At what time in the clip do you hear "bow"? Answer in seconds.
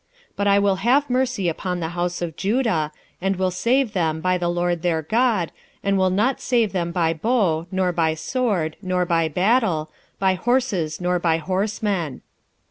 7.13-7.67